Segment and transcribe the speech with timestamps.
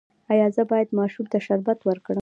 [0.31, 2.19] ایا زه باید ماشوم ته شربت ورکړم؟